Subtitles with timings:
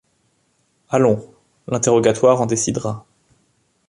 [0.89, 1.31] Allons,
[1.67, 3.05] l’interrogatoire en décidera.